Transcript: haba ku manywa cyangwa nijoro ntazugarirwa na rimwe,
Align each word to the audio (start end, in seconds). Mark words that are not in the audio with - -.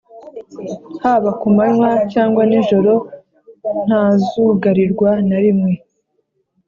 haba 1.03 1.31
ku 1.39 1.47
manywa 1.55 1.91
cyangwa 2.13 2.41
nijoro 2.49 2.93
ntazugarirwa 3.85 5.09
na 5.27 5.37
rimwe, 5.43 5.73